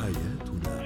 حياتنا 0.00 0.82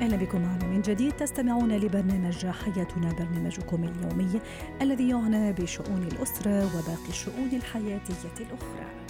أهلا 0.00 0.16
بكم 0.16 0.42
معنا 0.42 0.64
من 0.66 0.82
جديد 0.82 1.12
تستمعون 1.12 1.72
لبرنامج 1.76 2.46
حياتنا 2.46 3.12
برنامجكم 3.12 3.84
اليومي 3.84 4.40
الذي 4.82 5.08
يعنى 5.08 5.52
بشؤون 5.52 6.08
الأسرة 6.12 6.76
وباقي 6.76 7.08
الشؤون 7.08 7.48
الحياتية 7.52 8.36
الأخرى. 8.40 9.07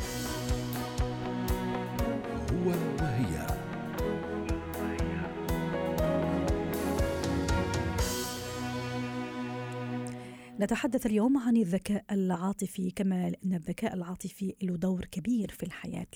نتحدث 10.68 11.06
اليوم 11.06 11.38
عن 11.38 11.56
الذكاء 11.56 12.04
العاطفي 12.10 12.90
كما 12.90 13.32
إن 13.44 13.54
الذكاء 13.54 13.94
العاطفي 13.94 14.54
له 14.62 14.76
دور 14.76 15.04
كبير 15.04 15.50
في 15.50 15.62
الحياة 15.62 16.06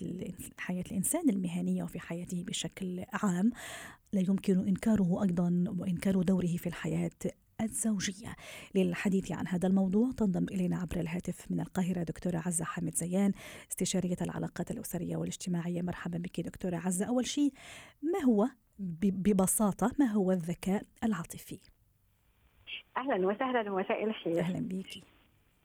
حياة 0.59 0.85
الإنسان 0.91 1.31
المهنية 1.31 1.83
وفي 1.83 2.01
حياته 2.01 2.45
بشكل 2.45 3.05
عام. 3.13 3.51
لا 4.13 4.21
يمكن 4.21 4.69
إنكاره 4.69 5.23
أيضا 5.23 5.65
وإنكار 5.79 6.23
دوره 6.23 6.57
في 6.57 6.67
الحياة 6.67 7.11
الزوجية. 7.61 8.37
للحديث 8.75 9.33
عن 9.33 9.49
هذا 9.49 9.69
الموضوع 9.69 10.11
تنضم 10.17 10.45
إلينا 10.45 10.79
عبر 10.79 11.01
الهاتف 11.01 11.51
من 11.51 11.61
القاهرة 11.61 12.03
دكتورة 12.03 12.43
عزة 12.47 12.65
حامد 12.65 12.95
زيان 12.95 13.33
استشارية 13.71 14.17
العلاقات 14.23 14.71
الأسرية 14.71 15.17
والاجتماعية. 15.17 15.83
مرحبا 15.83 16.19
بك 16.19 16.41
دكتورة 16.41 16.77
عزة. 16.77 17.05
أول 17.05 17.27
شيء 17.27 17.53
ما 18.03 18.23
هو 18.25 18.49
ببساطة 18.79 19.93
ما 19.99 20.07
هو 20.07 20.33
الذكاء 20.33 20.83
العاطفي؟ 21.05 21.59
أهلا 22.97 23.27
وسهلا 23.27 23.73
ومساء 23.73 24.05
الخير. 24.05 24.39
أهلا 24.39 24.69
بيكي. 24.69 25.03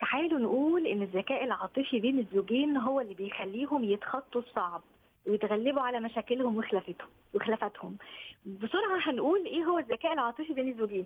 تعالوا 0.02 0.40
نقول 0.40 0.88
إن 0.88 1.02
الذكاء 1.02 1.44
العاطفي 1.44 2.00
بين 2.00 2.20
الزوجين 2.20 2.78
هو 2.78 3.02
اللي 3.02 3.14
بيخليهم 3.14 3.84
يتخطوا 3.84 4.42
الصعب 4.42 4.82
ويتغلبوا 5.28 5.82
على 5.82 6.00
مشاكلهم 6.00 6.58
وخلافاتهم 6.58 7.10
وخلافاتهم. 7.34 7.98
بسرعة 8.46 9.00
هنقول 9.02 9.46
إيه 9.46 9.64
هو 9.64 9.80
الذكاء 9.80 10.14
العاطفي 10.14 10.54
بين 10.54 10.70
الزوجين؟ 10.70 11.06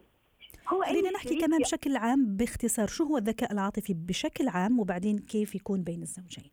هو 0.68 0.84
خلينا 0.84 1.12
نحكي 1.12 1.40
كمان 1.40 1.60
بشكل 1.60 1.96
عام 1.96 2.36
باختصار. 2.38 2.88
شو 2.88 3.04
هو 3.04 3.18
الذكاء 3.18 3.52
العاطفي 3.52 3.94
بشكل 3.94 4.48
عام؟ 4.48 4.80
وبعدين 4.80 5.20
كيف 5.20 5.56
يكون 5.56 5.84
بين 5.84 6.02
الزوجين؟ 6.02 6.52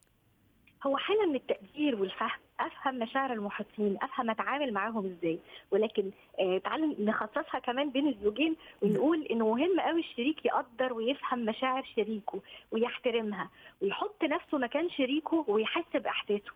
هو 0.87 0.97
حاله 0.97 1.27
من 1.27 1.35
التقدير 1.35 2.01
والفهم. 2.01 2.39
افهم 2.61 2.99
مشاعر 2.99 3.33
المحيطين 3.33 3.99
افهم 4.03 4.31
اتعامل 4.31 4.73
معاهم 4.73 5.07
إزاي. 5.07 5.39
ولكن 5.71 6.11
آه 6.41 6.61
نخصصها 6.99 7.59
كمان 7.61 7.91
بين 7.91 8.09
الزوجين 8.09 8.57
ونقول 8.83 9.23
إنه 9.23 9.49
مهم 9.55 9.81
قوي 9.81 10.01
الشريك 10.01 10.47
يقدر 10.47 10.93
ويفهم 10.93 11.39
مشاعر 11.39 11.85
شريكه 11.97 12.41
ويحترمها 12.73 13.51
ويحط 13.83 14.25
نفسه 14.25 14.59
مكان 14.59 14.91
شريكه 14.91 15.45
ويحس 15.49 15.97
باحساسه 15.97 16.53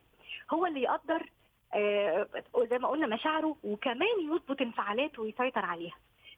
هو 0.51 0.67
اللي 0.67 0.83
يقدر 0.83 1.31
آه 1.75 2.27
زي 2.71 2.79
ما 2.79 2.89
قلنا 2.89 3.07
مشاعره 3.07 3.57
وكمان 3.65 4.21
يضبط 4.33 4.61
انفعالاته 4.63 5.23
ويسيطر 5.23 5.65
عليها. 5.65 5.97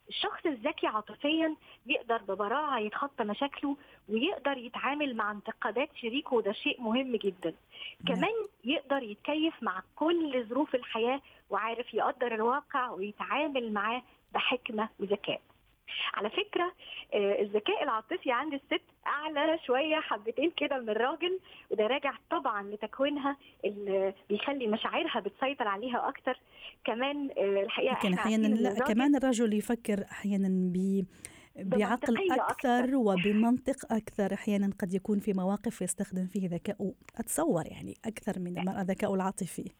الشخص 0.09 0.47
الذكي 0.47 0.87
عاطفيا 0.87 1.57
يقدر 1.87 2.17
ببراعة 2.17 2.79
يتخطى 2.79 3.25
مشاكله 3.25 3.77
ويقدر 4.09 4.59
يتعامل 4.59 5.17
مع 5.17 5.31
انتقادات 5.31 5.89
شريكه 5.97 6.35
وده 6.37 6.53
شيء 6.53 6.81
مهم 6.81 7.17
جدا. 7.17 7.55
كمان 8.07 8.35
يقدر 8.65 9.03
يتكيف 9.03 9.63
مع 9.63 9.83
كل 9.97 10.45
ظروف 10.49 10.75
الحياة 10.75 11.21
وعارف 11.51 11.95
يقدر 11.95 12.35
الواقع 12.35 12.91
ويتعامل 12.91 13.73
معاه 13.73 14.03
بحكمة 14.35 14.89
وذكاء. 15.01 15.41
على 16.15 16.31
فكرة 16.31 16.73
آه، 17.15 17.43
الذكاء 17.43 17.83
العاطفي 17.85 18.33
عند 18.33 18.55
الست 18.55 18.83
أعلى 19.07 19.59
شوية 19.67 19.97
حبتين 19.97 20.53
كده 20.57 20.79
من 20.79 20.89
الراجل 20.89 21.41
وده 21.71 21.87
راجع 21.87 22.13
طبعا 22.31 22.63
لتكوينها 22.63 23.37
اللي 23.65 24.15
بيخلي 24.29 24.67
مشاعرها 24.67 25.21
بتسيطر 25.21 25.69
عليها 25.69 26.09
أكتر. 26.09 26.41
كمان 26.85 27.31
آه، 27.39 27.63
الحقيقة 27.63 27.95
لكن 27.99 28.13
أحيانا 28.15 28.47
لا 28.47 28.69
الراجل 28.73 28.95
كمان 28.95 29.17
الرجل 29.17 29.55
يفكر 29.55 30.05
أحيانا 30.13 30.49
ب 30.51 31.05
بعقل 31.57 32.17
أكثر 32.33 32.43
أكثر. 32.79 32.97
وبمنطق 32.97 33.93
أكثر. 33.93 34.35
أحيانا 34.35 34.71
قد 34.81 34.95
يكون 34.95 35.19
في 35.19 35.33
مواقف 35.33 35.83
يستخدم 35.83 36.27
فيه 36.27 36.49
ذكاء 36.49 36.93
اتصور 37.19 37.67
يعني 37.67 37.95
أكثر 38.05 38.39
من 38.41 38.59
المرأة 38.59 38.83
ذكاء 38.83 39.15
العاطفي. 39.15 39.63
ال- 39.63 39.73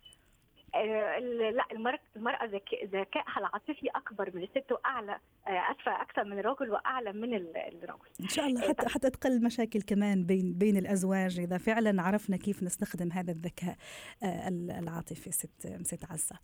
لا 1.55 1.65
المرأة 1.73 1.99
المرأة 2.17 2.45
ذك- 2.47 2.85
ذكائها 2.85 3.39
العاطفي 3.39 3.89
أكبر 3.97 4.31
من 4.37 4.43
الست 4.43 4.73
وأعلى 4.73 5.13
آه، 5.47 5.51
أسفة 5.51 6.03
أكثر 6.03 6.25
من 6.25 6.39
الرجل 6.39 6.71
وأعلى 6.71 7.13
من 7.13 7.35
ال- 7.35 7.57
الرجل. 7.57 8.09
إن 8.21 8.29
شاء 8.29 8.47
الله 8.47 8.69
حتى 8.69 8.89
حتى 8.89 9.11
تقل 9.11 9.33
المشاكل 9.33 9.83
كمان 9.83 10.25
بين 10.27 10.55
بين 10.55 10.77
الأزواج 10.77 11.41
إذا 11.41 11.59
فعلا 11.59 12.03
عرفنا 12.03 12.37
كيف 12.37 12.63
نستخدم 12.63 13.13
هذا 13.13 13.33
الذكاء 13.33 13.77
آه، 14.23 14.49
العاطفي 14.49 15.31
ست 15.33 15.67
ست 15.83 16.05
عزة. 16.11 16.39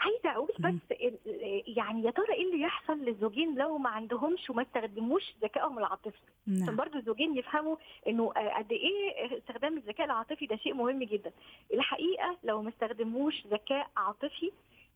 عايزة 0.00 0.30
أقول 0.30 0.50
مم. 0.58 0.70
بس 0.90 0.96
يعني 1.76 2.02
يا 2.04 2.10
ترى 2.10 2.32
إيه 2.34 2.42
اللي 2.46 2.60
يحصل 2.60 2.98
للزوجين 2.98 3.54
لو 3.58 3.78
ما 3.78 3.90
عندهمش 3.90 4.50
وما 4.50 4.62
استخدموش 4.62 5.34
ذكائهم 5.42 5.78
العاطفي؟ 5.78 6.18
عشان 6.46 6.64
نعم 6.66 6.76
برضه 6.76 6.98
الزوجين 6.98 7.36
يفهموا 7.36 7.76
إنه 8.08 8.32
آه، 8.36 8.58
قد 8.58 8.72
إيه 8.72 9.38
استخدام 9.38 9.76
الذكاء 9.76 10.06
العاطفي 10.06 10.46
ده 10.46 10.56
شيء 10.56 10.74
مهم 10.74 11.02
جدا. 11.02 11.32
الحقيقة 11.74 12.36
لو 12.44 12.62
ما 12.62 12.68
استخدموش 12.68 13.46
ذكاء 13.46 13.90
عاطفي 13.96 14.50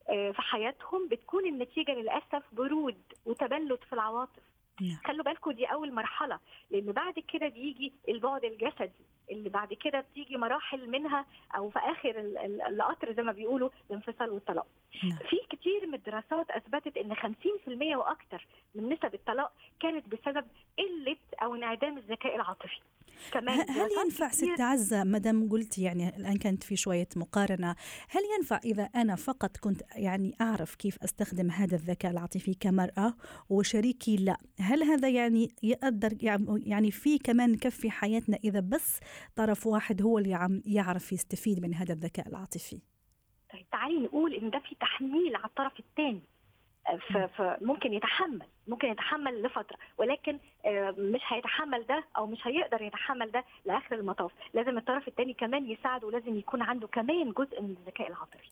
آه، 0.09 0.31
في 0.31 0.43
حياتهم 0.43 1.09
بتكون 1.09 1.47
النتيجة 1.47 1.93
للأسف 1.95 2.43
برود 2.53 2.99
وتبلد 3.27 3.79
في 3.89 3.93
العواطف. 3.93 4.43
نعم. 4.81 4.99
خلوا 5.05 5.25
بالكم 5.25 5.53
دي 5.53 5.67
أول 5.67 5.93
مرحلة 5.93 6.39
لأن 6.71 6.93
بعد 6.93 7.15
كده 7.33 7.49
بيجي 7.49 7.93
البعد 8.09 8.45
الجسدي. 8.45 9.05
اللي 9.31 9.49
بعد 9.49 9.73
كده 9.75 10.01
بتيجي 10.01 10.37
مراحل 10.37 10.91
منها 10.91 11.27
أو 11.57 11.71
في 11.71 11.79
آخر 11.79 12.11
ال- 12.21 12.39
ال- 12.39 12.63
القطر 12.63 13.13
زي 13.13 13.23
ما 13.23 13.33
بيقولوا 13.33 13.71
الانفصال 13.91 14.31
والطلاق. 14.31 14.67
نعم. 15.05 15.19
في 15.19 15.37
كتير 15.57 15.87
من 15.87 15.95
الدراسات 15.95 16.51
أثبتت 16.51 16.97
إن 16.97 17.15
50% 17.15 17.97
وأكثر 17.97 18.47
من 18.75 18.89
نسب 18.89 19.15
الطلاق 19.15 19.53
كانت 19.81 20.05
بسبب 20.09 20.45
قلة 20.79 21.17
أو 21.43 21.55
انعدام 21.55 21.99
الذكاء 21.99 22.37
العاطفي. 22.37 22.81
كمان 23.33 23.71
هل 23.71 23.89
ينفع 24.05 24.29
ست 24.29 24.61
عزة 24.61 25.05
مدام 25.05 25.49
قلت 25.49 25.79
يعني 25.79 26.17
الآن 26.17 26.37
كانت 26.37 26.63
في 26.65 26.77
شوية 26.77 27.09
مقارنة 27.17 27.77
هل 28.09 28.21
ينفع 28.39 28.61
إذا 28.65 28.83
أنا 28.95 29.17
فقط 29.17 29.57
كنت 29.57 29.83
يعني 29.97 30.35
أعرف 30.41 30.75
كيف 30.75 30.99
أستخدم 31.05 31.51
هذا 31.51 31.75
الذكاء 31.77 32.11
العاطفي 32.13 32.55
كمرأة 32.55 33.15
وشريكي 33.51 34.17
لا؟ 34.17 34.37
هل 34.61 34.83
هذا 34.83 35.09
يعني 35.09 35.49
يقدر 35.63 36.11
يعني 36.67 36.91
في 36.91 37.19
كمان 37.19 37.57
كفي 37.57 37.91
حياتنا 37.91 38.39
إذا 38.45 38.61
بس 38.61 39.01
طرف 39.37 39.67
واحد 39.67 40.03
هو 40.03 40.19
اللي 40.19 40.35
عم 40.35 40.63
يعرف 40.67 41.13
يستفيد 41.13 41.63
من 41.63 41.75
هذا 41.75 41.93
الذكاء 41.93 42.29
العاطفي. 42.29 42.81
طيب 43.53 43.71
تعالي 43.73 43.99
نقول 43.99 44.35
إن 44.35 44.51
ده 44.51 44.59
في 44.59 44.75
تحميل 44.75 45.37
على 45.37 45.45
الطرف 45.45 45.81
الثاني. 45.81 46.21
فممكن 47.37 47.93
يتحمل 47.93 48.43
ممكن 48.69 48.89
يتحمل 48.89 49.43
لفترة 49.43 49.77
ولكن 49.99 50.39
آه، 50.67 50.95
مش 50.99 51.21
هيتحمل 51.29 51.87
ده 51.87 52.05
أو 52.17 52.27
مش 52.27 52.47
هيقدر 52.47 52.83
يتحمل 52.83 53.31
ده 53.31 53.45
لآخر 53.65 53.95
المطاف. 53.97 54.33
لازم 54.55 54.79
الطرف 54.79 55.09
الثاني 55.09 55.35
كمان 55.35 55.71
يساعده 55.71 56.07
ولازم 56.07 56.39
يكون 56.39 56.63
عنده 56.63 56.87
كمان 56.87 57.33
جزء 57.33 57.63
من 57.63 57.71
الذكاء 57.71 58.09
العاطفي. 58.09 58.49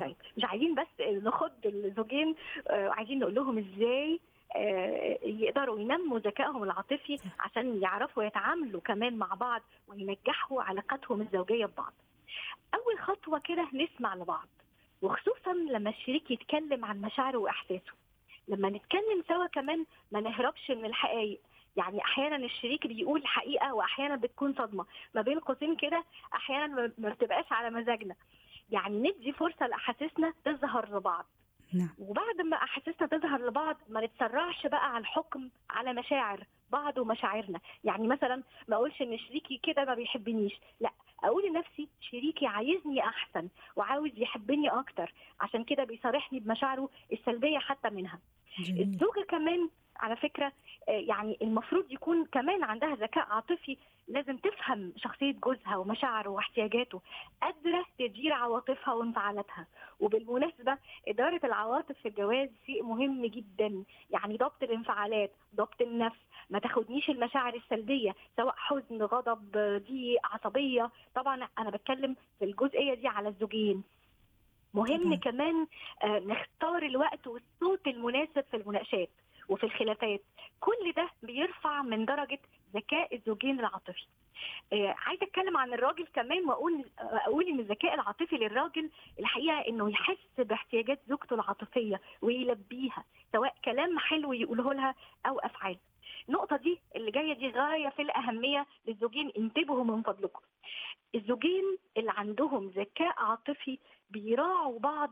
طيب 0.00 0.16
مش 0.36 0.44
عايزين 0.44 0.74
بس 0.74 1.00
نخض 1.00 1.52
الزوجين 1.66 2.34
آه، 2.68 2.88
عايزين 2.88 3.18
نقول 3.18 3.34
لهم 3.34 3.58
إزاي 3.58 4.12
آه، 4.14 4.18
يقدروا 5.24 5.80
ينموا 5.80 6.18
ذكائهم 6.18 6.62
العاطفي 6.62 7.18
عشان 7.40 7.82
يعرفوا 7.82 8.22
يتعاملوا 8.24 8.80
كمان 8.80 9.16
مع 9.16 9.34
بعض 9.34 9.62
وينجحوا 9.88 10.62
علاقاتهم 10.62 11.20
الزوجية 11.20 11.66
ببعض. 11.66 11.92
أول 12.74 12.98
خطوة 12.98 13.38
كده 13.38 13.68
نسمع 13.74 14.14
لبعض 14.14 14.48
وخصوصا 15.02 15.52
لما 15.52 15.90
الشريك 15.90 16.30
يتكلم 16.30 16.84
عن 16.84 17.00
مشاعره 17.00 17.38
وإحساسه. 17.38 17.92
لما 18.48 18.70
نتكلم 18.70 19.22
سوا 19.28 19.46
كمان 19.46 19.86
ما 20.12 20.20
نهربش 20.20 20.70
من 20.70 20.84
الحقائق 20.84 21.40
يعني 21.76 22.00
أحيانا 22.04 22.36
الشريك 22.36 22.86
بيقول 22.86 23.26
حقيقة 23.26 23.74
واحيانا 23.74 24.16
بتكون 24.16 24.54
صدمة 24.54 24.86
ما 25.14 25.22
بين 25.22 25.38
قوسين 25.40 25.76
كده 25.76 26.04
أحيانا 26.34 26.92
ما 26.98 27.08
بتبقاش 27.08 27.52
على 27.52 27.70
مزاجنا 27.70 28.14
يعني 28.70 28.98
ندي 29.10 29.32
فرصة 29.32 29.66
لأحاسيسنا 29.66 30.32
تظهر 30.44 30.96
لبعض 30.96 31.26
نعم. 31.72 31.90
وبعد 31.98 32.40
ما 32.40 32.56
أحاسيسنا 32.56 33.06
تظهر 33.06 33.46
لبعض 33.46 33.76
ما 33.88 34.06
نتسرعش 34.06 34.66
بقى 34.66 34.94
على 34.94 34.98
الحكم 35.00 35.48
على 35.70 35.92
مشاعر 35.92 36.44
بعض 36.70 36.98
ومشاعرنا. 36.98 37.60
يعني 37.84 38.08
مثلا 38.08 38.42
ما 38.68 38.76
أقولش 38.76 39.02
إن 39.02 39.18
شريكي 39.18 39.60
كده 39.62 39.84
ما 39.84 39.94
بيحبنيش. 39.94 40.60
لا 40.80 40.90
أقول 41.24 41.48
لنفسي 41.48 41.88
شريكي 42.00 42.46
عايزني 42.46 43.00
أحسن 43.00 43.48
وعاوز 43.76 44.10
يحبني 44.16 44.68
أكتر. 44.68 45.12
عشان 45.40 45.64
كده 45.64 45.84
بيصارحني 45.84 46.40
بمشاعره 46.40 46.88
السلبية 47.12 47.58
حتى 47.58 47.90
منها. 47.90 48.18
جميل. 48.58 48.82
الزوجة 48.82 49.24
كمان 49.28 49.68
على 49.96 50.16
فكرة 50.16 50.52
آه، 50.88 50.92
يعني 50.92 51.38
المفروض 51.42 51.92
يكون 51.92 52.24
كمان 52.24 52.64
عندها 52.64 52.94
ذكاء 52.94 53.26
عاطفي 53.30 53.76
لازم 54.08 54.36
تفهم 54.36 54.92
شخصية 54.96 55.32
جوزها 55.32 55.76
ومشاعره 55.76 56.28
واحتياجاته 56.28 57.00
قادرة 57.42 57.84
تدير 57.98 58.32
عواطفها 58.32 58.94
وانفعالاتها. 58.94 59.66
وبالمناسبة 60.00 60.78
إدارة 61.08 61.40
العواطف 61.44 61.96
في 62.02 62.08
الجواز 62.08 62.48
شيء 62.66 62.82
مهم 62.82 63.26
جدا. 63.26 63.84
يعني 64.10 64.36
ضبط 64.36 64.62
الانفعالات 64.62 65.32
ضبط 65.54 65.80
النفس 65.82 66.18
ما 66.50 66.58
تاخدنيش 66.58 67.10
المشاعر 67.10 67.54
السلبية 67.54 68.14
سواء 68.36 68.54
حزن 68.56 69.02
غضب 69.02 69.50
ضيق 69.88 70.20
عصبية. 70.26 70.90
طبعا 71.14 71.48
أنا 71.58 71.70
بتكلم 71.70 72.16
في 72.38 72.44
الجزئية 72.44 72.94
دي 72.94 73.08
على 73.08 73.28
الزوجين. 73.28 73.82
مهم 74.74 75.04
طبعاً. 75.04 75.16
كمان 75.16 75.66
آه، 76.02 76.18
نختار 76.18 76.82
الوقت 76.82 77.26
والصوت 77.26 77.86
المناسب 77.86 78.44
في 78.50 78.56
المناقشات 78.56 79.10
وفي 79.48 79.64
الخلافات. 79.64 80.22
كل 80.60 80.92
ده 80.96 81.08
بيرفع 81.22 81.82
من 81.82 82.04
درجة 82.04 82.38
ذكاء 82.74 83.14
الزوجين 83.14 83.60
العاطفي 83.60 84.06
آه، 84.72 84.94
عايزة 84.98 85.26
أتكلم 85.26 85.56
عن 85.56 85.72
الراجل 85.74 86.06
كمان 86.06 86.44
وأقول 86.48 86.84
أقول 86.98 87.48
إن 87.48 87.60
الذكاء 87.60 87.94
العاطفي 87.94 88.36
للراجل 88.36 88.90
الحقيقة 89.18 89.60
إنه 89.68 89.90
يحس 89.90 90.28
باحتياجات 90.38 91.00
زوجته 91.08 91.34
العاطفية 91.34 92.00
ويلبيها 92.22 93.04
سواء 93.32 93.54
كلام 93.64 93.98
حلو 93.98 94.32
يقوله 94.32 94.72
لها 94.74 94.94
أو 95.26 95.38
أفعال 95.38 95.76
النقطة 96.28 96.56
دي 96.56 96.80
اللي 96.96 97.10
جاية 97.10 97.32
دي 97.32 97.50
غاية 97.50 97.88
في 97.88 98.02
الأهمية 98.02 98.66
للزوجين 98.86 99.32
انتبهوا 99.38 99.84
من 99.84 100.02
فضلكم. 100.02 100.40
الزوجين 101.14 101.78
اللي 101.96 102.12
عندهم 102.16 102.66
ذكاء 102.68 103.14
عاطفي 103.18 103.78
بيراعوا 104.10 104.78
بعض 104.78 105.10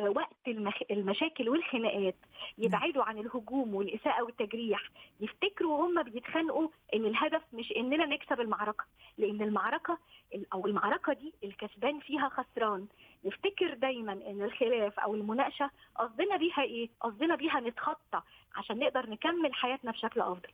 وقت 0.00 0.36
المخ... 0.48 0.82
المشاكل 0.90 1.48
والخناقات 1.48 2.14
يبعدوا 2.58 3.04
عن 3.04 3.18
الهجوم 3.18 3.74
والإساءة 3.74 4.22
والتجريح 4.22 4.82
يفتكروا 5.20 5.78
وهم 5.78 6.02
بيتخانقوا 6.02 6.68
إن 6.94 7.04
الهدف 7.04 7.42
مش 7.52 7.72
إننا 7.76 8.06
نكسب 8.06 8.40
المعركة 8.40 8.84
لأن 9.18 9.42
المعركة 9.42 9.98
أو 10.52 10.66
المعركة 10.66 11.12
دي 11.12 11.32
الكسبان 11.44 12.00
فيها 12.00 12.28
خسران 12.28 12.86
نفتكر 13.24 13.74
دايما 13.74 14.12
إن 14.12 14.42
الخلاف 14.42 14.98
أو 15.00 15.14
المناقشة 15.14 15.70
قصدنا 15.96 16.36
بيها 16.36 16.62
إيه؟ 16.62 16.88
قصدنا 17.00 17.36
بيها 17.36 17.60
نتخطى 17.60 18.22
عشان 18.56 18.78
نقدر 18.78 19.10
نكمل 19.10 19.54
حياتنا 19.54 19.90
بشكل 19.90 20.20
أفضل 20.20 20.48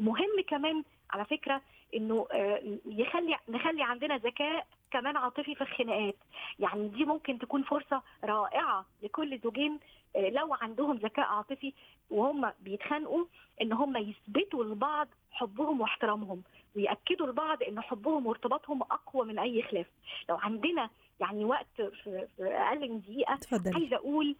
مهم 0.00 0.40
كمان 0.48 0.84
على 1.10 1.24
فكرة 1.24 1.62
إنه 1.94 2.26
آه، 2.32 2.62
يخلي 2.86 3.36
نخلي 3.48 3.82
عندنا 3.82 4.16
ذكاء 4.16 4.66
كمان 4.90 5.16
عاطفي 5.16 5.54
في 5.54 5.60
الخناقات. 5.60 6.16
يعني 6.58 6.88
دي 6.88 7.04
ممكن 7.04 7.38
تكون 7.38 7.62
فرصة 7.62 8.02
رائعة 8.24 8.86
لكل 9.02 9.38
زوجين 9.38 9.78
آه، 10.16 10.28
لو 10.30 10.54
عندهم 10.54 10.96
ذكاء 10.96 11.26
عاطفي 11.26 11.72
وهم 12.10 12.52
بيتخانقوا 12.60 13.24
إن 13.62 13.72
هم 13.72 13.96
يثبتوا 13.96 14.64
لبعض 14.64 15.08
حبهم 15.30 15.80
واحترامهم 15.80 16.42
ويأكدوا 16.76 17.26
لبعض 17.26 17.62
إن 17.62 17.80
حبهم 17.80 18.26
وارتباطهم 18.26 18.82
أقوى 18.82 19.26
من 19.26 19.38
أي 19.38 19.62
خلاف. 19.62 19.86
لو 20.28 20.36
عندنا 20.36 20.90
يعني 21.20 21.44
وقت 21.44 21.82
في 22.02 22.26
أقل 22.40 22.90
من 22.90 23.00
دقيقة 23.00 23.36
تفضلي 23.36 23.74
عايزة 23.74 23.96
أقول 23.96 24.36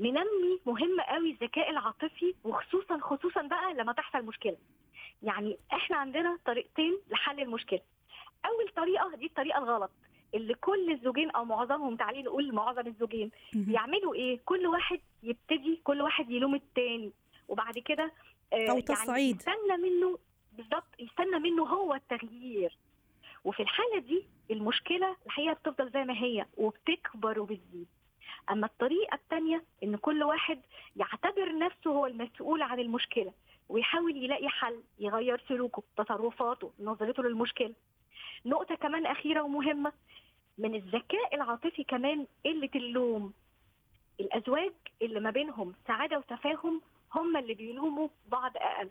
ننمي 0.00 0.60
مهم 0.66 1.00
قوي 1.00 1.30
الذكاء 1.30 1.70
العاطفي 1.70 2.34
وخصوصا 2.44 2.98
خصوصا 2.98 3.42
بقى 3.42 3.74
لما 3.74 3.92
تحصل 3.92 4.24
مشكلة. 4.24 4.56
يعني 5.22 5.58
إحنا 5.72 5.96
عندنا 5.96 6.38
طريقتين 6.46 6.98
لحل 7.10 7.40
المشكلة. 7.40 7.80
أول 8.46 8.68
طريقة 8.76 9.16
دي 9.16 9.26
الطريقة 9.26 9.58
الغلط 9.58 9.90
اللي 10.34 10.54
كل 10.54 10.90
الزوجين 10.92 11.30
أو 11.30 11.44
معظمهم 11.44 11.96
تعالي 11.96 12.22
نقول 12.22 12.54
معظم 12.54 12.86
الزوجين. 12.86 13.30
يعملوا 13.68 14.14
إيه؟ 14.14 14.40
كل 14.44 14.66
واحد 14.66 15.00
يبتدي 15.22 15.80
كل 15.84 16.02
واحد 16.02 16.30
يلوم 16.30 16.54
التاني. 16.54 17.12
وبعد 17.48 17.78
كده 17.78 18.12
آه، 18.52 18.70
أو 18.70 18.80
تصعيد. 18.80 19.42
يعني 19.46 19.58
يستنى 19.60 19.76
منه 19.90 20.18
بالظبط 20.52 20.86
يستنى 20.98 21.38
منه 21.38 21.62
هو 21.62 21.94
التغيير. 21.94 22.76
وفي 23.44 23.60
الحالة 23.62 23.98
دي 23.98 24.24
المشكلة 24.50 25.16
الحقيقة 25.26 25.52
بتفضل 25.52 25.90
زي 25.90 26.04
ما 26.04 26.14
هي 26.14 26.46
وبتكبر 26.56 27.40
وبتزيد. 27.40 27.86
أما 28.50 28.66
الطريقة 28.66 29.14
الثانية 29.14 29.64
إن 29.82 29.96
كل 29.96 30.22
واحد 30.22 30.60
يعتبر 30.96 31.58
نفسه 31.58 31.90
هو 31.90 32.06
المسؤول 32.06 32.62
عن 32.62 32.80
المشكلة 32.80 33.32
ويحاول 33.68 34.16
يلاقي 34.16 34.48
حل 34.48 34.82
يغير 34.98 35.42
سلوكه 35.48 35.82
تصرفاته 35.96 36.72
نظرته 36.80 37.22
للمشكلة. 37.22 37.74
نقطة 38.46 38.74
كمان 38.74 39.06
أخيرة 39.06 39.40
ومهمة 39.42 39.92
من 40.58 40.74
الذكاء 40.74 41.34
العاطفي 41.34 41.84
كمان 41.84 42.26
قلة 42.44 42.70
اللوم. 42.74 43.32
الأزواج 44.20 44.72
اللي 45.02 45.20
ما 45.20 45.30
بينهم 45.30 45.74
سعادة 45.86 46.18
وتفاهم 46.18 46.80
هم 47.14 47.36
اللي 47.36 47.54
بيلوموا 47.54 48.08
بعض 48.28 48.56
أقل. 48.56 48.90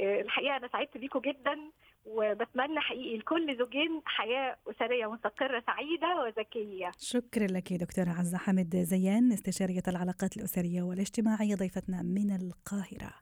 آه، 0.00 0.20
الحقيقة 0.20 0.56
أنا 0.56 0.68
سعدت 0.68 0.96
بيكم 0.98 1.20
جدا. 1.20 1.60
وبتمنى 2.06 2.80
حقيقي 2.80 3.18
لكل 3.18 3.58
زوجين 3.58 4.02
حياة 4.04 4.56
أسرية 4.70 5.12
مستقرة 5.12 5.62
سعيدة 5.66 6.22
وذكية. 6.22 6.90
شكرا 6.98 7.46
لك 7.46 7.72
دكتورة 7.72 8.08
عزة 8.08 8.38
حمد 8.38 8.76
زيان 8.76 9.32
استشارية 9.32 9.82
العلاقات 9.88 10.36
الأسرية 10.36 10.82
والاجتماعية 10.82 11.54
ضيفتنا 11.54 12.02
من 12.02 12.30
القاهرة. 12.36 13.12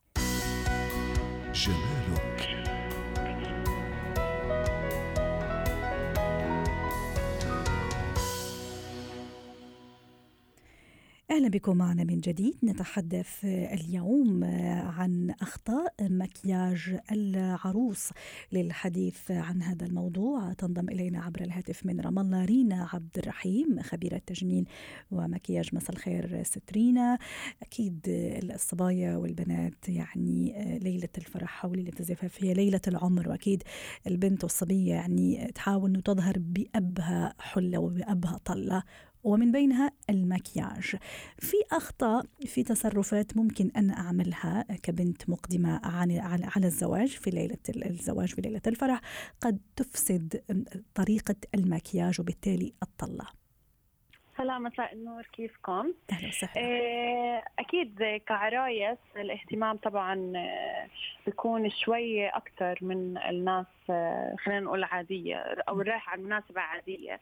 جمالك 1.53 2.84
أهلا 11.35 11.49
بكم 11.49 11.77
معنا 11.77 12.05
من 12.05 12.21
جديد. 12.21 12.57
نتحدث 12.65 13.45
اليوم 13.45 14.45
عن 14.85 15.35
أخطاء 15.41 15.95
مكياج 16.01 16.99
العروس 17.13 18.11
للحديث 18.53 19.31
عن 19.31 19.63
هذا 19.63 19.87
الموضوع. 19.87 20.53
تنضم 20.53 20.89
إلينا 20.89 21.23
عبر 21.23 21.41
الهاتف 21.41 21.87
من 21.87 22.01
رام 22.01 22.19
الله 22.19 22.45
رينا 22.45 22.89
عبد 22.93 23.19
الرحيم 23.19 23.83
خبيرة 23.83 24.21
تجميل 24.27 24.69
ومكياج 25.11 25.75
مساء 25.75 25.91
الخير 25.91 26.43
سترينا. 26.43 27.19
أكيد 27.63 28.01
الصبايا 28.55 29.17
والبنات 29.17 29.89
يعني 29.89 30.55
ليلة 30.83 31.09
الفرح 31.19 31.65
وليلة 31.65 31.93
الزفاف 32.01 32.45
هي 32.45 32.55
ليلة 32.55 32.81
العمر 32.89 33.29
وأكيد 33.29 33.63
البنت 34.07 34.45
والصبية 34.45 34.95
يعني 34.95 35.53
تحاول 35.55 35.95
أن 35.95 36.03
تظهر 36.03 36.35
بأبهى 36.39 37.33
حلة 37.39 37.79
وبأبهى 37.79 38.39
طلة. 38.45 38.83
ومن 39.25 39.53
بينها 39.53 39.91
المكياج. 40.11 40.97
في 41.39 41.57
أخطاء 41.73 42.25
في 42.47 42.63
تصرفات 42.63 43.37
ممكن 43.37 43.71
أنا 43.77 43.95
أعملها 43.95 44.63
كبنت 44.83 45.31
مقدمة 45.31 45.81
عن 45.85 46.19
على 46.57 46.67
الزواج 46.67 47.09
في 47.09 47.31
ليلة 47.31 47.59
الزواج 47.87 48.35
في 48.35 48.41
ليلة 48.41 48.63
الفرح. 48.67 49.01
قد 49.41 49.59
تفسد 49.77 50.43
طريقة 50.95 51.37
المكياج 51.55 52.21
وبالتالي 52.21 52.73
الطلة 52.83 53.27
هلا 54.37 54.59
مساء 54.59 54.93
النور 54.93 55.23
كيفكم؟ 55.23 55.95
أهلا 56.13 56.29
وسهلا. 56.29 56.53
آه، 56.57 57.43
أكيد 57.59 58.21
كعرايس 58.27 58.99
الاهتمام 59.17 59.77
طبعا 59.77 60.33
آه، 60.37 60.89
بيكون 61.27 61.71
شوي 61.71 62.29
أكثر 62.29 62.79
من 62.81 63.19
الناس 63.19 63.67
آه، 63.91 64.37
خلينا 64.39 64.61
نقول 64.61 64.85
عادية 64.85 65.37
أو 65.69 65.81
الرايح 65.81 66.11
على 66.11 66.21
المناسبة 66.21 66.61
عادية. 66.61 67.21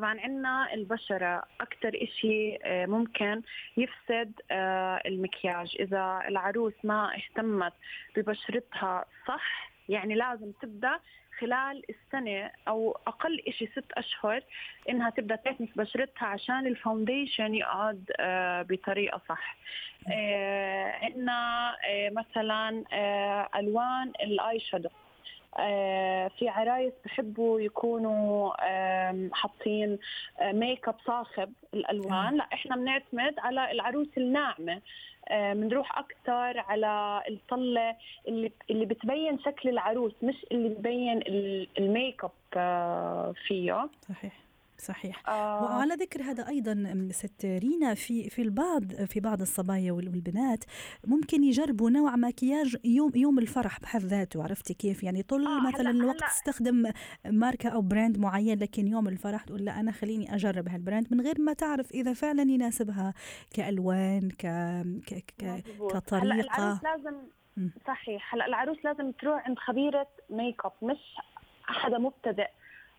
طبعا 0.00 0.20
عندنا 0.20 0.74
البشرة 0.74 1.42
أكثر 1.60 1.92
إشي 1.94 2.56
آه، 2.64 2.86
ممكن 2.86 3.42
يفسد 3.76 4.32
آه، 4.50 5.00
المكياج. 5.06 5.76
إذا 5.80 6.22
العروس 6.28 6.72
ما 6.84 7.16
اهتمت 7.16 7.72
ببشرتها 8.16 9.04
صح 9.28 9.70
يعني 9.88 10.14
لازم 10.14 10.52
تبدأ 10.62 11.00
خلال 11.38 11.82
السنة 11.90 12.50
أو 12.68 12.98
أقل 13.06 13.42
إشي 13.48 13.66
ست 13.66 13.92
أشهر 13.92 14.42
إنها 14.88 15.10
تبدأ 15.10 15.36
في 15.36 15.68
بشرتها 15.76 16.26
عشان 16.26 16.66
الفاونديشن 16.66 17.54
يقعد 17.54 18.10
آه، 18.20 18.62
بطريقة 18.62 19.20
صح. 19.28 19.56
عندنا 21.02 21.72
مثلا 22.12 22.84
ألوان 23.56 24.12
ال 24.22 24.60
eye 24.60 24.68
shadow. 24.68 24.88
في 26.38 26.48
عرايس 26.48 26.92
بحبوا 27.04 27.60
يكونوا 27.60 28.52
حاطين 29.34 29.98
آه، 30.40 30.52
ميك 30.52 30.88
اب 30.88 30.94
صاخب 31.06 31.52
الألوان. 31.74 32.36
لا 32.36 32.44
إحنا 32.52 32.76
بنعتمد 32.76 33.34
على 33.38 33.70
العروس 33.70 34.08
الناعمة. 34.18 34.80
آه، 35.28 35.52
بنروح 35.52 35.98
أكثر 35.98 36.58
على 36.60 37.22
الطلة 37.28 37.96
اللي 38.28 38.52
اللي 38.70 38.84
بتبين 38.86 39.38
شكل 39.38 39.68
العروس 39.68 40.12
مش 40.22 40.46
اللي 40.52 40.68
ببين 40.68 41.18
ال- 41.18 41.68
الميك 41.78 42.24
اب 42.24 42.30
آه، 42.56 43.34
فيه. 43.46 43.88
صحيح. 44.08 44.32
صحيح. 44.80 45.28
آه. 45.28 45.62
وعلى 45.64 45.94
ذكر 45.94 46.22
هذا 46.22 46.48
أيضا 46.48 47.08
ست 47.10 47.44
رينا 47.44 47.94
في 47.94 48.30
في 48.30 48.42
البعض 48.42 48.92
في 48.92 49.20
بعض 49.20 49.40
الصبايا 49.40 49.92
والبنات 49.92 50.64
ممكن 51.06 51.44
يجربوا 51.44 51.90
نوع 51.90 52.16
مكياج 52.16 52.76
يوم 52.84 53.12
يوم 53.14 53.38
الفرح 53.38 53.80
بحد 53.80 54.00
ذاته 54.00 54.42
عرفتي 54.42 54.74
كيف؟ 54.74 55.02
يعني 55.02 55.22
طول 55.22 55.46
آه 55.46 55.68
مثلا 55.68 55.90
هلأ 55.90 55.90
الوقت 55.90 56.22
هلأ. 56.22 56.28
تستخدم 56.28 56.92
ماركة 57.26 57.68
أو 57.68 57.80
brand 57.80 58.18
معين 58.18 58.58
لكن 58.58 58.88
يوم 58.88 59.08
الفرح 59.08 59.44
تقول 59.44 59.64
لا 59.64 59.80
أنا 59.80 59.92
خليني 59.92 60.34
أجرب 60.34 60.68
هال 60.68 60.79
brand 60.79 61.06
من 61.10 61.20
غير 61.20 61.40
ما 61.40 61.52
تعرف 61.52 61.90
إذا 61.90 62.12
فعلا 62.12 62.42
يناسبها 62.42 63.14
كألوان 63.54 64.30
ك, 64.30 64.46
ك... 65.06 65.24
ك... 65.38 65.64
كطريقة. 65.90 66.72
هلا 66.72 66.80
لازم 66.84 67.16
صحيح. 67.86 68.34
هلا 68.34 68.46
العروس 68.46 68.76
لازم 68.84 69.10
تروح 69.10 69.46
عند 69.46 69.58
خبيرة 69.58 70.06
ميك 70.30 70.64
اب 70.64 70.72
مش 70.82 70.98
حدا 71.64 71.98
مبتدئ. 71.98 72.48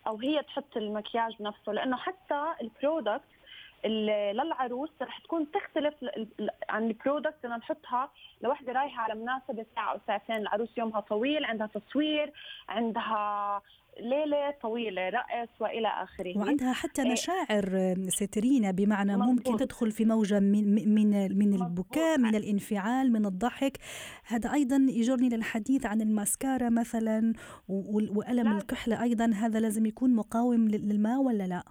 أو 0.07 0.17
هي 0.17 0.43
تحط 0.43 0.77
المكياج 0.77 1.41
نفسه 1.41 1.71
لأنه 1.71 1.97
حتى 1.97 2.53
ال 2.61 2.71
product 2.71 3.40
للعروس 3.85 4.89
رح 5.01 5.19
تكون 5.19 5.47
تختلف 5.51 5.93
عن 6.69 6.87
ال 6.87 6.95
product 6.95 7.45
اللي 7.45 7.57
نحطها 7.57 8.11
لوحدة 8.41 8.73
رايحة 8.73 9.03
على 9.03 9.15
مناسبة 9.15 9.65
ساعة 9.75 9.93
أو 9.93 9.99
ساعتين. 10.07 10.35
العروس 10.35 10.77
يومها 10.77 10.99
طويل 10.99 11.45
عندها 11.45 11.67
تصوير 11.67 12.33
عندها 12.69 13.61
ليلة 13.99 14.51
طويلة 14.61 15.09
رقص 15.09 15.49
وإلى 15.59 15.87
آخره. 15.87 16.37
وعندها 16.37 16.73
حتى 16.73 17.01
إيه. 17.01 17.11
مشاعر 17.11 17.95
ست 18.07 18.33
رينا 18.33 18.71
بمعنى 18.71 19.17
مزبوط. 19.17 19.29
ممكن 19.29 19.65
تدخل 19.65 19.91
في 19.91 20.05
موجة 20.05 20.39
من 20.39 20.93
من 20.95 21.37
من 21.37 21.53
البكاء 21.53 22.17
من 22.17 22.35
الانفعال 22.35 23.11
من 23.11 23.25
الضحك. 23.25 23.77
هذا 24.25 24.53
أيضا 24.53 24.75
يجرني 24.75 25.29
للحديث 25.29 25.85
عن 25.85 26.01
الماسكارا 26.01 26.69
مثلا 26.69 27.33
وألم 28.15 28.57
الكحله 28.57 29.03
أيضا. 29.03 29.25
هذا 29.25 29.59
لازم 29.59 29.85
يكون 29.85 30.15
مقاوم 30.15 30.67
للماء 30.67 31.21
ولا 31.21 31.43
لا؟ 31.43 31.63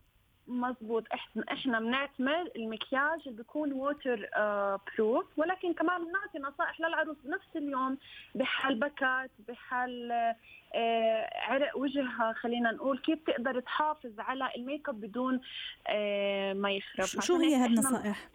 مزبوط 0.51 1.05
إحنا 1.15 1.45
إحنا 1.53 1.81
بنعتمد 1.81 2.51
المكياج 2.57 3.21
اللي 3.27 3.37
بيكون 3.37 3.73
water 3.73 4.29
آه 4.35 4.81
proof 4.97 5.25
ولكن 5.37 5.73
كمان 5.73 6.05
بنعطي 6.05 6.39
نصائح 6.39 6.81
للعروس 6.81 7.17
بنفس 7.25 7.57
اليوم 7.57 7.99
بحال 8.35 8.75
بكت 8.75 9.31
بحال 9.49 10.13
آه 10.75 11.31
عرق 11.35 11.77
وجهها 11.77 12.33
خلينا 12.33 12.71
نقول 12.73 12.99
كيف 12.99 13.19
تقدر 13.27 13.61
تحافظ 13.61 14.21
على 14.21 14.51
الميك 14.57 14.89
اب 14.89 15.01
بدون 15.01 15.41
آه 15.89 16.53
ما 16.53 16.71
يخرب. 16.73 17.07
شو 17.23 17.37
هي 17.37 17.55
هالنصائح؟ 17.55 18.29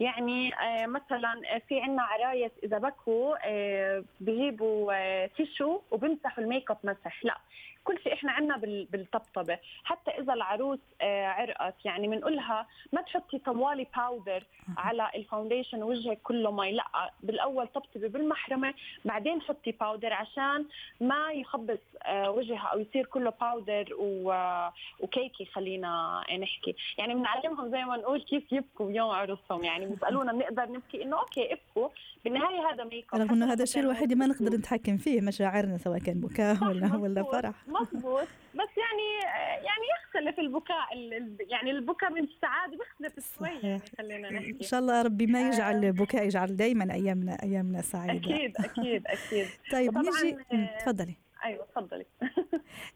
يعني 0.00 0.54
آه 0.54 0.86
مثلا 0.86 1.40
في 1.68 1.80
عندنا 1.80 2.02
عرايس 2.02 2.52
إذا 2.62 2.78
بكوا 2.78 3.36
آه 3.44 4.04
بجيبوا 4.20 4.92
آه 4.94 5.26
tissue 5.26 5.80
وبمسحوا 5.90 6.44
الميك 6.44 6.70
اب 6.70 6.78
مسح. 6.84 7.24
لا 7.24 7.38
كل 7.84 7.98
شيء 8.04 8.12
إحنا 8.12 8.32
عندنا 8.32 8.56
بالطبطبة. 8.90 9.58
حتى 9.84 10.10
إذا 10.10 10.32
العروس 10.32 10.78
آه، 11.00 11.26
عرقت 11.26 11.74
يعني 11.84 12.08
بنقولها 12.08 12.66
ما 12.92 13.02
تحطي 13.02 13.38
طوالي 13.38 13.86
powder 13.96 14.44
على 14.76 15.10
ال 15.14 15.20
foundation 15.20 15.82
وجهك 15.82 16.18
كله 16.22 16.50
مي. 16.50 16.72
لا 16.72 17.10
بالأول 17.22 17.66
طبطبي 17.66 18.08
بالمحرمة 18.08 18.74
بعدين 19.04 19.42
حطي 19.42 19.72
powder 19.72 20.12
عشان 20.12 20.66
ما 21.00 21.32
يخبص 21.32 21.78
آه، 22.02 22.30
وجهها 22.30 22.68
أو 22.72 22.78
يصير 22.80 23.06
كله 23.06 23.32
powder 23.40 23.88
و 25.00 25.07
cakey 25.07 25.44
خلينا 25.44 26.20
نحكي. 26.40 26.74
يعني 26.98 27.14
بنعلمهم 27.14 27.70
زي 27.70 27.84
ما 27.84 27.96
نقول 27.96 28.22
كيف 28.22 28.52
يبكوا 28.52 28.86
بيوم 28.86 29.10
عروسهم. 29.10 29.64
يعني 29.64 29.86
بيسألونا 29.86 30.32
بنقدر 30.32 30.72
نبكي 30.72 31.02
إنه 31.02 31.20
okay 31.20 31.52
ابكوا. 31.52 31.88
بالنهاية 32.24 32.72
هذا 32.72 32.84
ميك 32.84 33.14
اب 33.14 33.20
رغم 33.20 33.30
إنه 33.30 33.52
هذا 33.52 33.62
الشيء 33.62 33.82
الوحيد 33.82 34.12
ما 34.12 34.26
نقدر 34.26 34.56
نتحكم 34.56 34.96
فيه 34.96 35.20
مشاعرنا 35.20 35.78
سواء 35.78 35.98
كان 35.98 36.20
بكاء 36.20 36.64
ولا 36.64 36.96
ولا 36.96 37.22
فرح. 37.22 37.54
مضبوط. 37.70 38.28
بس 38.54 38.68
يعني 38.76 39.34
يعني 39.54 39.84
يختلف 39.96 40.38
البكاء 40.38 40.96
يعني 41.50 41.70
البكاء 41.70 42.10
من 42.12 42.24
السعادة 42.24 42.76
بيختلف 42.76 43.36
شوي. 43.38 43.48
يعني 43.48 43.82
خلينا 43.98 44.30
نحكي. 44.30 44.50
ان 44.50 44.62
شاء 44.62 44.80
الله 44.80 45.02
ربي 45.02 45.26
ما 45.26 45.48
يجعل 45.48 45.84
البكاء 45.84 46.24
يجعل 46.24 46.56
دائما 46.56 46.94
أيامنا 46.94 47.42
أيامنا 47.42 47.82
سعيدة. 47.82 48.34
أكيد 48.34 48.56
أكيد 48.56 49.06
أكيد. 49.06 49.46
طيب 49.72 49.98
نيجي 49.98 50.36
تفضلي. 50.78 51.14
أيوه 51.44 51.66
تفضلي. 51.66 52.06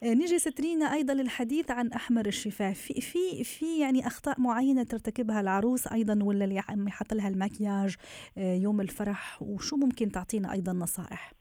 نيجي 0.03 0.39
سترينا 0.39 0.93
أيضا 0.93 1.15
للحديث 1.15 1.71
عن 1.71 1.93
أحمر 1.93 2.27
الشفاه. 2.27 2.73
في 2.73 3.01
في 3.01 3.45
في 3.45 3.81
يعني 3.81 4.07
أخطاء 4.07 4.41
معينة 4.41 4.83
ترتكبها 4.83 5.41
العروس 5.41 5.87
أيضا 5.87 6.25
ولا 6.25 6.45
اللي 6.45 6.63
يحط 6.87 7.15
لها 7.15 7.29
المكياج 7.29 7.97
آه، 8.39 8.55
يوم 8.55 8.81
الفرح؟ 8.81 9.43
وشو 9.43 9.77
ممكن 9.77 10.13
تعطينا 10.13 10.53
أيضا 10.53 10.73
نصائح؟ 10.73 11.33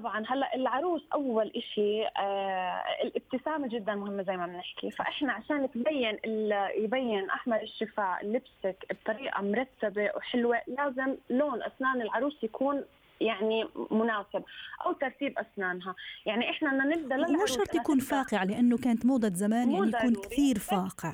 طبعا 0.00 0.24
هلأ 0.28 0.54
العروس 0.54 1.02
أول 1.12 1.52
إشي 1.56 2.06
آه 2.06 2.82
الابتسامة 3.04 3.68
جدا 3.68 3.94
مهمة 3.94 4.22
زي 4.22 4.36
ما 4.36 4.46
بنحكي. 4.46 4.90
فإحنا 4.90 5.32
عشان 5.32 5.70
تبين 5.70 6.18
يبين 6.78 7.30
احمر 7.30 7.62
الشفاه 7.62 8.18
لبسك 8.22 8.86
بطريقة 8.90 9.42
مرتبة 9.42 10.10
وحلوة 10.16 10.60
لازم 10.66 11.16
لون 11.30 11.62
أسنان 11.62 12.02
العروس 12.02 12.44
يكون 12.44 12.84
يعني 13.20 13.68
مناسب 13.90 14.42
أو 14.86 14.92
ترتيب 14.92 15.38
أسنانها. 15.38 15.94
يعني 16.26 16.50
إحنا 16.50 16.70
بدنا 16.70 16.96
نبدأ 16.96 17.16
مو 17.16 17.46
شرط 17.46 17.74
يكون 17.74 17.98
فاقع 17.98 18.42
لأنه 18.42 18.78
كانت 18.78 19.06
موضة 19.06 19.30
زمان 19.34 19.70
يعني 19.70 19.88
يكون 19.88 20.14
كثير 20.14 20.58
فاقع. 20.58 21.12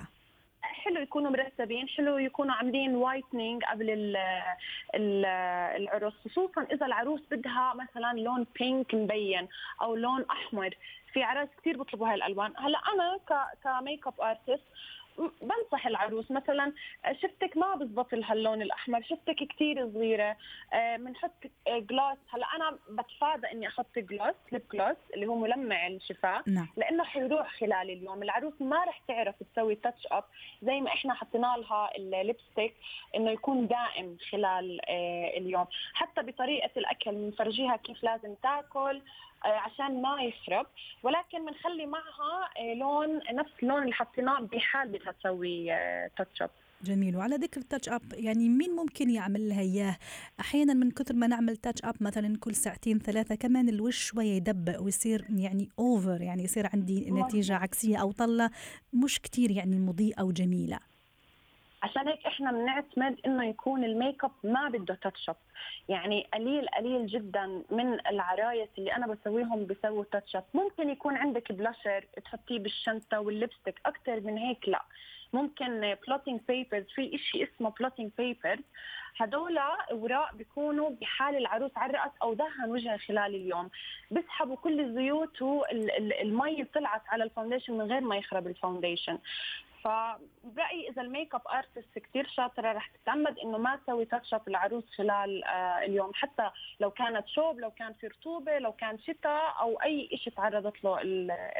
حلو 0.85 1.01
يكونوا 1.01 1.31
مرتبين 1.31 1.89
حلو 1.89 2.19
يكونوا 2.19 2.55
عاملين 2.55 2.95
whitening 2.97 3.65
قبل 3.65 3.91
ال 3.91 4.17
ال 4.95 5.25
العرس 5.77 6.13
خصوصا 6.25 6.67
إذا 6.73 6.87
العروس 6.87 7.21
بدها 7.31 7.75
مثلا 7.75 8.13
لون 8.19 8.47
pink 8.59 8.95
مبين 8.95 9.49
أو 9.83 9.95
لون 9.95 10.25
أحمر. 10.31 10.75
في 11.13 11.23
عرايس 11.23 11.49
كثير 11.61 11.77
بيطلبوا 11.79 12.09
هاي 12.09 12.15
الألوان. 12.15 12.53
هلأ 12.57 12.79
أنا 12.95 13.19
ك 13.65 14.07
makeup 14.07 14.21
artist 14.21 14.65
بنصح 15.19 15.87
العروس 15.87 16.31
مثلا 16.31 16.73
شفتك 17.13 17.57
ما 17.57 17.75
بزبط 17.75 18.15
لها 18.15 18.33
اللون 18.33 18.63
الأحمر 18.63 19.03
شفتك 19.03 19.37
كثير 19.55 19.91
صغيرة 19.95 20.37
بنحط 20.97 21.33
gloss 21.69 22.19
هلا 22.31 22.47
أنا 22.57 22.79
بتفادى 22.91 23.53
إني 23.53 23.69
أحط 23.69 23.99
gloss 23.99 24.35
lip 24.53 24.63
gloss 24.73 24.97
اللي 25.15 25.27
هو 25.27 25.35
ملمع 25.35 25.87
الشفاه 25.87 26.43
نعم. 26.47 26.69
لأنه 26.77 27.05
حيروح 27.05 27.57
خلال 27.61 27.91
اليوم. 27.91 28.23
العروس 28.23 28.53
ما 28.61 28.85
رح 28.85 29.03
تعرف 29.09 29.35
تسوي 29.43 29.75
touch 29.75 30.07
up 30.11 30.25
زي 30.63 30.81
ما 30.81 30.89
إحنا 30.89 31.15
حطينا 31.15 31.55
لها 31.59 31.91
ال 31.97 32.05
lipstick 32.05 32.75
إنه 33.17 33.31
يكون 33.31 33.67
دائم 33.67 34.17
خلال 34.31 34.81
آه، 34.89 35.39
اليوم. 35.39 35.67
حتى 35.95 36.23
بطريقة 36.23 36.71
الأكل 36.77 37.13
بنفرجيها 37.13 37.77
كيف 37.77 38.05
لازم 38.05 38.35
تاكل 38.35 38.97
آه، 38.97 39.03
عشان 39.45 40.03
ما 40.03 40.23
يخرب. 40.23 40.67
ولكن 41.03 41.47
بنخلي 41.47 41.87
معها 41.87 42.51
آه، 42.59 42.75
لون 42.75 43.21
نفس 43.33 43.53
اللون 43.63 43.83
اللي 43.83 43.93
حطيناه 43.95 44.41
بحال 44.41 44.89
بدها 44.89 45.13
تسوي 45.13 45.67
touch 46.17 46.43
up 46.43 46.51
جميل. 46.83 47.17
وعلى 47.17 47.37
ذكر 47.37 47.61
ال 47.61 47.65
touch 47.65 47.89
up 47.89 48.03
يعني 48.13 48.49
مين 48.49 48.71
ممكن 48.71 49.11
يعمل 49.11 49.49
لها 49.49 49.61
إياه؟ 49.61 49.97
أحيانا 50.41 50.75
من 50.75 50.91
كثر 50.91 51.15
ما 51.15 51.27
نعمل 51.27 51.57
touch 51.57 51.85
up 51.85 51.95
مثلا 52.01 52.39
كل 52.41 52.55
ساعتين 52.55 52.99
ثلاثة 52.99 53.35
كمان 53.35 53.69
الوش 53.69 53.99
شوية 54.05 54.33
يدبق 54.33 54.83
ويصير 54.83 55.27
يعني 55.31 55.69
over 55.79 56.23
يعني 56.23 56.45
يصير 56.45 56.69
عندي 56.73 57.11
نتيجة 57.11 57.55
عكسية 57.57 57.97
أو 57.97 58.13
طلة 58.13 58.51
مش 58.93 59.21
كثير 59.21 59.51
يعني 59.51 59.79
مضيئة 59.79 60.23
وجميلة. 60.23 60.92
عشان 61.83 62.09
هيك 62.09 62.27
إحنا 62.27 62.53
بنعتمد 62.53 63.21
إنه 63.27 63.45
يكون 63.45 63.85
الميك 63.85 64.25
أب 64.25 64.31
ما 64.45 64.69
بده 64.69 64.95
touch 64.95 65.29
up 65.29 65.37
يعني 65.89 66.27
قليل 66.35 66.69
قليل 66.69 67.07
جدا 67.07 67.63
من 67.71 68.07
العرايس 68.07 68.69
اللي 68.79 68.97
أنا 68.97 69.07
بسويهم 69.07 69.67
بسووا 69.67 70.05
touch 70.13 70.37
up 70.37 70.45
ممكن 70.55 70.91
يكون 70.91 71.17
عندك 71.17 71.53
بلاشر 71.53 72.05
تحطيه 72.25 72.59
بالشنطة 72.59 73.21
وال 73.21 73.33
lipstick 73.33 73.81
أكثر 73.87 74.21
من 74.21 74.39
هيك 74.39 74.69
لا. 74.69 74.83
ممكن 75.33 75.97
blotting 76.07 76.41
papers 76.49 76.85
في 76.95 77.19
شيء 77.19 77.45
اسمه 77.49 77.71
blotting 77.71 78.11
papers 78.19 78.61
هدول 79.21 79.59
أوراق 79.59 80.35
بيكونوا 80.35 80.91
بحال 80.91 81.37
العروس 81.37 81.71
عرقت 81.77 82.13
أو 82.23 82.35
دهن 82.35 82.69
وجهها 82.71 82.97
خلال 82.97 83.35
اليوم. 83.35 83.71
بيسحبوا 84.11 84.57
كل 84.57 84.81
الزيوت 84.81 85.43
والمي 85.43 86.65
طلعت 86.65 87.03
على 87.09 87.25
ال 87.25 87.29
foundation 87.29 87.73
من 87.73 87.93
غير 87.93 88.01
ما 88.01 88.17
يخرب 88.17 88.47
ال 88.47 88.53
foundation 88.53 89.19
فبرايي 89.85 90.89
إذا 90.91 91.03
ال 91.03 91.35
makeup 91.35 91.41
artist 91.49 91.99
كثير 91.99 92.27
شاطرة 92.37 92.73
رح 92.73 92.91
تتعمد 93.03 93.39
إنه 93.39 93.59
ما 93.59 93.77
تسوي 93.77 94.05
touch 94.05 94.35
up 94.35 94.49
العروس 94.49 94.85
خلال 94.97 95.45
آه 95.45 95.85
اليوم. 95.85 96.11
حتى 96.15 96.51
لو 96.81 96.91
كانت 96.91 97.29
شوب 97.29 97.61
لو 97.61 97.71
كان 97.71 97.93
في 97.93 98.07
رطوبة 98.07 98.59
لو 98.59 98.73
كان 98.73 98.99
شتاء 98.99 99.61
أو 99.61 99.77
أي 99.83 100.09
شيء 100.15 100.33
تعرضت 100.33 100.85
له 100.85 100.99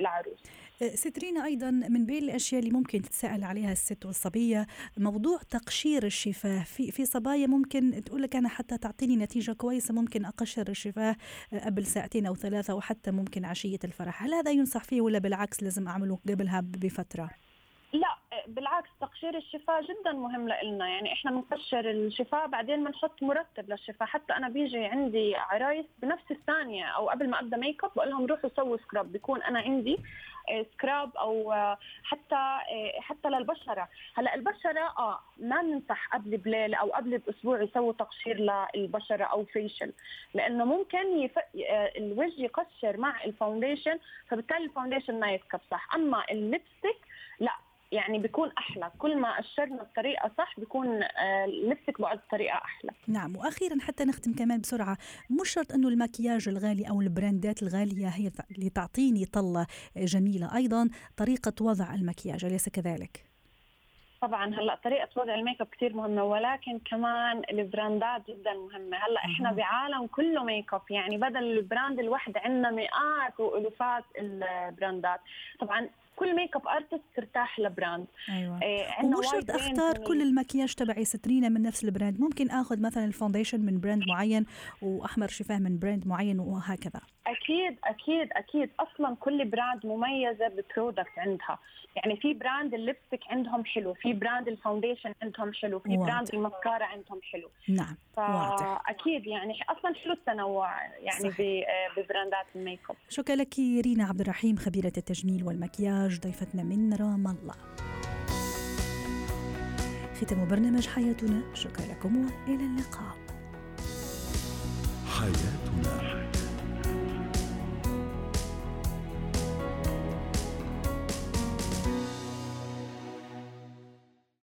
العروس. 0.01 0.43
أه، 0.83 0.89
ست 0.89 1.11
رينا 1.11 1.45
أيضا 1.45 1.71
من 1.71 2.07
بين 2.07 2.23
الأشياء 2.23 2.61
اللي 2.61 2.73
ممكن 2.73 3.03
تتساءل 3.03 3.45
عليها 3.45 3.73
الست 3.73 4.07
والصبية 4.07 4.67
موضوع 4.97 5.39
تقشير 5.51 6.05
الشفاه. 6.05 6.63
في 6.65 6.91
في 6.93 7.05
صبايا 7.05 7.47
ممكن 7.47 8.05
تقول 8.05 8.23
لك 8.23 8.37
أنا 8.37 8.49
حتى 8.49 8.79
تعطيني 8.79 9.17
نتيجة 9.17 9.53
كويسة 9.53 9.95
ممكن 9.95 10.25
أقشر 10.25 10.69
الشفاه 10.69 11.17
أه، 11.53 11.67
قبل 11.67 11.85
ساعتين 11.85 12.27
أو 12.27 12.35
ثلاثة 12.35 12.75
وحتى 12.75 13.11
ممكن 13.11 13.45
عشية 13.45 13.79
الفرح. 13.85 14.23
هل 14.23 14.35
هذا 14.35 14.51
ينصح 14.51 14.85
فيه 14.85 15.01
ولا 15.01 15.19
بالعكس 15.19 15.63
لازم 15.63 15.89
أعمله 15.89 16.19
قبلها 16.29 16.61
بفترة؟ 16.61 17.31
بالعكس 18.47 18.89
تقشير 19.01 19.37
الشفاه 19.37 19.81
جدا 19.81 20.13
مهم 20.13 20.49
لنا 20.49 20.89
يعني 20.89 21.13
إحنا 21.13 21.31
بنقشر 21.31 21.91
الشفاه 21.91 22.47
بعدين 22.47 22.85
بنحط 22.85 23.23
مرتب 23.23 23.71
للشفاه 23.71 24.07
حتى 24.07 24.33
أنا 24.33 24.49
بيجي 24.49 24.85
عندي 24.85 25.37
عرايس 25.37 25.87
بنفس 26.03 26.31
الثانية 26.31 26.85
أو 26.85 27.09
قبل 27.09 27.31
ما 27.31 27.41
أبدأ 27.41 27.57
ميك 27.57 27.85
اب 27.85 27.91
بقول 27.97 28.11
لهم 28.11 28.27
روحوا 28.27 28.51
سووا 28.57 28.77
scrub 28.77 29.13
بيكون 29.13 29.43
أنا 29.43 29.59
عندي 29.59 29.99
سكراب 30.75 31.17
أو 31.17 31.55
حتى 32.05 32.59
حتى 33.01 33.29
للبشرة. 33.29 33.89
هلأ 34.15 34.35
البشرة 34.35 34.81
آه 34.99 35.19
ما 35.37 35.63
ننصح 35.63 36.09
قبل 36.15 36.37
بليله 36.37 36.77
أو 36.79 36.91
قبل 36.91 37.19
بأسبوع 37.19 37.63
يسووا 37.63 37.93
تقشير 37.93 38.37
للبشرة 38.75 39.25
أو 39.25 39.45
facial 39.45 39.93
لأنه 40.35 40.65
ممكن 40.65 41.19
يف... 41.19 41.39
الوجه 41.97 42.43
يقشر 42.43 42.97
مع 42.97 43.25
ال 43.25 43.31
foundation 43.31 43.99
فبالتالي 44.29 44.65
ال 44.65 44.70
foundation 44.70 45.21
ما 45.21 45.33
يركب 45.33 45.61
صح؟ 45.71 45.95
أما 45.95 46.25
ال 46.31 46.38
lipstick 46.38 46.97
لأ 47.41 47.53
يعني 47.93 48.19
بيكون 48.19 48.51
أحلى. 48.59 48.91
كل 48.99 49.17
ما 49.17 49.29
قشرنا 49.29 49.83
بطريقة 49.83 50.31
صح 50.39 50.61
بيكون 50.61 51.01
ال 51.45 51.51
lipstick 51.51 52.01
بعد 52.01 52.21
بطريقة 52.29 52.55
أحلى. 52.55 52.91
نعم. 53.09 53.37
وأخيرا 53.37 53.77
حتى 53.81 54.05
نختم 54.05 54.33
كمان 54.35 54.61
بسرعة 54.61 54.97
مش 55.41 55.51
شرط 55.51 55.73
إنه 55.73 55.89
المكياج 55.89 56.49
الغالي 56.49 56.89
أو 56.91 57.01
البراندات 57.01 57.63
الغالية 57.63 58.09
هي 58.09 58.31
اللي 58.51 58.71
تعطيني 58.71 59.25
طلة 59.25 59.67
جميلة. 59.97 60.57
أيضا 60.57 60.89
طريقة 61.17 61.53
وضع 61.61 61.95
المكياج 61.95 62.45
أليس 62.45 62.69
كذلك؟ 62.69 63.33
طبعا 64.23 64.55
هلأ 64.55 64.75
طريقة 64.85 65.09
وضع 65.17 65.35
الميك 65.35 65.61
أب 65.61 65.67
كثير 65.67 65.95
مهمة 65.95 66.25
ولكن 66.25 66.79
كمان 66.91 67.43
البراندات 67.51 68.31
جدا 68.31 68.53
مهمة. 68.53 68.97
هلأ 68.97 69.21
إحنا 69.25 69.53
بعالم 69.53 70.07
كله 70.07 70.45
ميك 70.45 70.75
أب 70.75 70.83
يعني 70.91 71.17
بدل 71.17 71.59
ال 71.59 71.65
brand 71.65 71.99
الواحد 71.99 72.37
عندنا 72.37 72.71
مئات 72.71 73.41
وألوفات 73.41 74.05
البراندات. 74.19 75.21
طبعا 75.61 75.89
كل 76.17 76.37
makeup 76.37 76.69
artist 76.69 77.03
ترتاح 77.17 77.61
ل 77.61 77.67
brand. 77.67 78.07
أيوه. 78.29 78.63
إيه 78.63 78.87
ومو 79.05 79.23
شرط 79.23 79.51
أختار 79.51 79.99
كل 79.99 80.23
المكياج 80.23 80.75
تبعي 80.75 81.05
سترينا 81.05 81.49
من 81.49 81.63
نفس 81.63 81.85
ال 81.85 81.90
brand. 81.90 82.21
ممكن 82.21 82.51
آخذ 82.51 82.81
مثلا 82.81 83.05
ال 83.05 83.10
foundation 83.10 83.61
من 83.61 83.81
brand 83.81 84.03
معين 84.09 84.47
وأحمر 84.83 85.29
شفاه 85.29 85.59
من 85.59 85.79
brand 85.79 86.07
معين 86.07 86.41
وهكذا. 86.41 87.01
أكيد 87.27 87.79
أكيد 87.85 88.29
أكيد. 88.33 88.71
أصلا 88.81 89.17
كل 89.21 89.45
brand 89.45 89.87
مميزة 89.87 90.49
ب 90.49 90.57
product 90.58 91.19
عندها. 91.19 91.59
يعني 91.97 92.17
في 92.17 92.35
brand 92.35 92.75
ال 92.75 92.80
lipstick 92.80 93.21
عندهم 93.31 93.65
حلو 93.65 93.95
في 93.95 94.13
brand 94.13 94.49
ال 94.49 94.55
foundation 94.55 95.15
عندهم 95.23 95.53
حلو 95.53 95.79
في 95.79 95.89
واضح. 95.89 96.11
brand 96.11 96.35
المسكارا 96.35 96.85
عندهم 96.85 97.21
حلو. 97.33 97.49
نعم 97.69 97.97
واضح. 98.17 98.83
أكيد 98.91 99.27
يعني 99.27 99.55
أصلا 99.69 99.95
حلو 99.95 100.13
التنوع 100.13 100.87
يعني 100.87 101.31
صحيح. 101.31 101.67
ببراندات 101.97 102.47
الميك 102.57 102.81
اب 102.91 102.97
شكرا 103.09 103.37
لك 103.37 103.59
رينا 103.59 104.05
عبد 104.05 104.21
الرحيم 104.21 104.57
خبيرة 104.57 104.93
التجميل 104.97 105.45
والمكياج. 105.45 106.02
ضيفتنا 106.09 106.63
من 106.63 106.95
رام 106.95 107.27
الله. 107.27 107.55
ختام 110.21 110.49
برنامج 110.49 110.87
حياتنا. 110.87 111.43
شكرا 111.55 111.87
لكم 111.87 112.17
وإلى 112.17 112.65
اللقاء. 112.67 113.17
حياتنا. 115.07 116.22